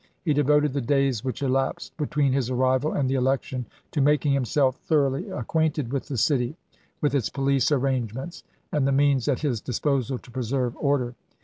He 0.23 0.33
de 0.33 0.41
voted 0.43 0.73
the 0.73 0.81
days 0.81 1.23
which 1.23 1.43
elapsed 1.43 1.95
between 1.95 2.33
his 2.33 2.49
arrival 2.49 2.91
and 2.93 3.07
the 3.07 3.13
election 3.13 3.67
to 3.91 4.01
making 4.01 4.33
himself 4.33 4.77
thoroughly 4.77 5.21
LINCOLN 5.25 5.43
KEELECTED 5.45 5.75
375 5.89 5.93
acquainted 5.93 5.93
with 5.93 6.05
the 6.07 6.17
city, 6.17 6.57
with 7.01 7.13
its 7.13 7.29
police 7.29 7.71
arrange 7.71 8.09
chap, 8.15 8.17
xvl 8.17 8.21
ments, 8.23 8.43
and 8.71 8.87
the 8.87 8.91
means 8.91 9.27
at 9.27 9.41
his 9.41 9.61
disposal 9.61 10.17
to 10.17 10.31
preserve 10.31 10.75
order. 10.77 11.13